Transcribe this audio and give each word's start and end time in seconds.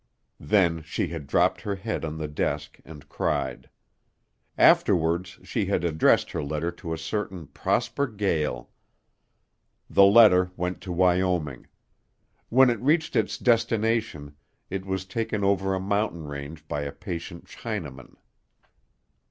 Then 0.39 0.81
she 0.81 1.09
had 1.09 1.27
dropped 1.27 1.61
her 1.61 1.75
head 1.75 2.03
on 2.03 2.17
the 2.17 2.27
desk 2.27 2.79
and 2.83 3.07
cried. 3.07 3.69
Afterwards 4.57 5.37
she 5.43 5.65
had 5.67 5.83
addressed 5.83 6.31
her 6.31 6.41
letter 6.41 6.71
to 6.71 6.91
a 6.91 6.97
certain 6.97 7.45
Prosper 7.45 8.07
Gael. 8.07 8.71
The 9.87 10.05
letter 10.05 10.49
went 10.57 10.81
to 10.81 10.91
Wyoming. 10.91 11.67
When 12.49 12.71
it 12.71 12.79
reached 12.81 13.15
its 13.15 13.37
destination, 13.37 14.35
it 14.71 14.87
was 14.87 15.05
taken 15.05 15.43
over 15.43 15.75
a 15.75 15.79
mountain 15.79 16.25
range 16.27 16.67
by 16.67 16.81
a 16.81 16.91
patient 16.91 17.45
Chinaman. 17.45 18.15